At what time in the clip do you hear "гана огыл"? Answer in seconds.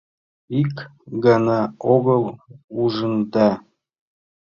1.25-2.23